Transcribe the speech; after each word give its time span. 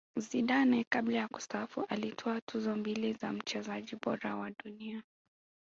zidane 0.15 0.83
kabla 0.89 1.17
ya 1.17 1.27
kustaafu 1.27 1.85
alitwaa 1.89 2.41
tuzo 2.41 2.75
mbili 2.75 3.13
za 3.13 3.33
mchezaji 3.33 3.95
bora 4.05 4.35
wa 4.35 4.51
dunia 4.63 5.03